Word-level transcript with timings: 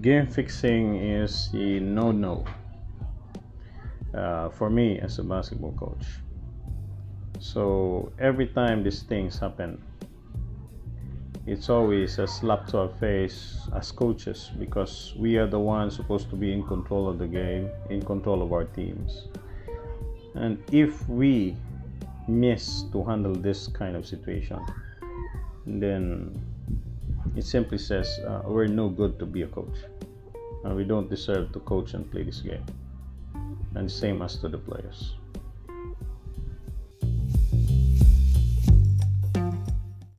game 0.00 0.26
fixing 0.26 0.96
is 0.96 1.50
a 1.52 1.80
no 1.80 2.12
no 2.12 2.44
uh, 4.14 4.48
for 4.48 4.70
me 4.70 4.98
as 4.98 5.18
a 5.18 5.22
basketball 5.22 5.72
coach. 5.72 6.06
So 7.38 8.12
every 8.18 8.46
time 8.46 8.82
these 8.82 9.02
things 9.02 9.38
happen, 9.38 9.82
it's 11.46 11.68
always 11.68 12.18
a 12.18 12.26
slap 12.26 12.68
to 12.68 12.78
our 12.78 12.88
face 12.88 13.68
as 13.74 13.90
coaches 13.90 14.50
because 14.58 15.12
we 15.18 15.36
are 15.36 15.46
the 15.46 15.58
ones 15.58 15.96
supposed 15.96 16.30
to 16.30 16.36
be 16.36 16.52
in 16.52 16.62
control 16.62 17.08
of 17.08 17.18
the 17.18 17.26
game, 17.26 17.68
in 17.90 18.00
control 18.02 18.42
of 18.42 18.52
our 18.52 18.64
teams. 18.64 19.26
And 20.34 20.62
if 20.72 21.06
we 21.08 21.56
miss 22.28 22.84
to 22.92 23.02
handle 23.04 23.34
this 23.34 23.66
kind 23.66 23.96
of 23.96 24.06
situation, 24.06 24.64
then 25.66 26.51
it 27.42 27.46
simply 27.46 27.76
says 27.76 28.20
uh, 28.28 28.40
we're 28.44 28.68
no 28.68 28.88
good 28.88 29.18
to 29.18 29.26
be 29.26 29.42
a 29.42 29.48
coach. 29.48 29.78
Uh, 30.64 30.74
we 30.74 30.84
don't 30.84 31.10
deserve 31.10 31.50
to 31.52 31.58
coach 31.60 31.92
and 31.94 32.08
play 32.08 32.22
this 32.22 32.40
game. 32.40 32.64
And 33.74 33.90
same 33.90 34.22
as 34.22 34.36
to 34.36 34.48
the 34.48 34.58
players. 34.58 35.16